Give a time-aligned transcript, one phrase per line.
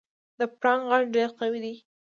[0.39, 1.75] د پړانګ غږ ډېر قوي دی.